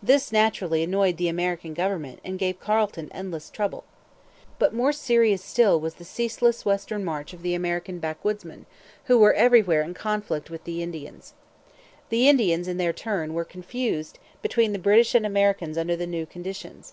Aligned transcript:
This 0.00 0.30
naturally 0.30 0.84
annoyed 0.84 1.16
the 1.16 1.26
American 1.26 1.74
government 1.74 2.20
and 2.22 2.38
gave 2.38 2.60
Carleton 2.60 3.10
endless 3.12 3.50
trouble. 3.50 3.82
But 4.60 4.72
more 4.72 4.92
serious 4.92 5.42
still 5.42 5.80
was 5.80 5.94
the 5.94 6.04
ceaseless 6.04 6.64
western 6.64 7.04
march 7.04 7.32
of 7.32 7.42
the 7.42 7.54
American 7.56 7.98
backwoodsmen, 7.98 8.66
who 9.06 9.18
were 9.18 9.32
everywhere 9.32 9.82
in 9.82 9.94
conflict 9.94 10.48
with 10.48 10.62
the 10.62 10.80
Indians. 10.80 11.34
The 12.08 12.28
Indians, 12.28 12.68
in 12.68 12.76
their 12.76 12.92
turn, 12.92 13.34
were 13.34 13.44
confused 13.44 14.20
between 14.42 14.72
the 14.72 14.78
British 14.78 15.16
and 15.16 15.26
Americans 15.26 15.76
under 15.76 15.96
the 15.96 16.06
new 16.06 16.24
conditions. 16.24 16.92